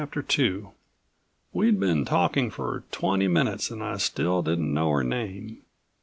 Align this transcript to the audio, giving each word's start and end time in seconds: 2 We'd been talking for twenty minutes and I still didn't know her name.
2 0.27 0.71
We'd 1.53 1.79
been 1.79 2.05
talking 2.05 2.49
for 2.49 2.83
twenty 2.89 3.27
minutes 3.27 3.69
and 3.69 3.83
I 3.83 3.97
still 3.97 4.41
didn't 4.41 4.73
know 4.73 4.89
her 4.89 5.03
name. 5.03 5.61